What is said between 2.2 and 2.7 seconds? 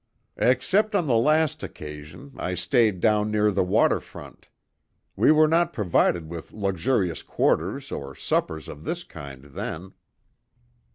I